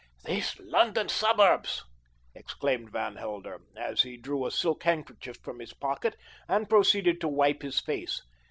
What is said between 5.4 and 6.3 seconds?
from his pocket